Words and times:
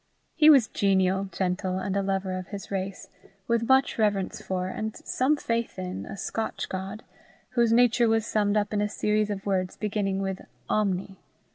He 0.35 0.49
was 0.49 0.67
genial, 0.67 1.25
gentle, 1.25 1.77
and 1.77 1.95
a 1.95 2.01
lover 2.01 2.35
of 2.35 2.47
his 2.47 2.71
race, 2.71 3.07
with 3.47 3.67
much 3.69 3.99
reverence 3.99 4.41
for, 4.41 4.67
and 4.67 4.95
some 4.95 5.35
faith 5.37 5.77
in, 5.77 6.07
a 6.07 6.17
Scotch 6.17 6.67
God, 6.69 7.03
whose 7.49 7.71
nature 7.71 8.09
was 8.09 8.25
summed 8.25 8.57
up 8.57 8.73
in 8.73 8.81
a 8.81 8.89
series 8.89 9.29
of 9.29 9.45
words 9.45 9.77
beginning 9.77 10.19
with 10.23 10.41
omni. 10.67 11.19